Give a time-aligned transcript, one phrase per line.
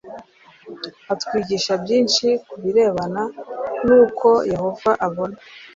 [1.13, 3.23] atwigisha byinshi ku birebana
[3.85, 5.37] n uko yehova abona